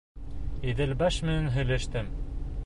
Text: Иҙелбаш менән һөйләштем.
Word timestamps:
Иҙелбаш 0.71 1.19
менән 1.27 1.47
һөйләштем. 1.59 2.11